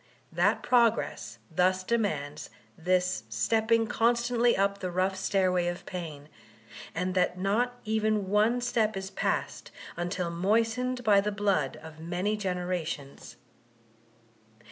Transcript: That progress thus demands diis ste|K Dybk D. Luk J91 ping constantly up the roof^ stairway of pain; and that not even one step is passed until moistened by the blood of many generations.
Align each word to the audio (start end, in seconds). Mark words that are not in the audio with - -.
That 0.31 0.63
progress 0.63 1.37
thus 1.51 1.83
demands 1.83 2.49
diis 2.81 3.21
ste|K 3.29 3.29
Dybk 3.29 3.29
D. 3.29 3.33
Luk 3.33 3.61
J91 3.61 3.69
ping 3.69 3.87
constantly 3.87 4.57
up 4.57 4.79
the 4.79 4.87
roof^ 4.87 5.15
stairway 5.15 5.67
of 5.67 5.85
pain; 5.85 6.27
and 6.95 7.13
that 7.13 7.37
not 7.37 7.79
even 7.85 8.27
one 8.27 8.61
step 8.61 8.97
is 8.97 9.11
passed 9.11 9.69
until 9.95 10.31
moistened 10.31 11.03
by 11.03 11.21
the 11.21 11.31
blood 11.31 11.77
of 11.83 11.99
many 11.99 12.35
generations. 12.35 13.37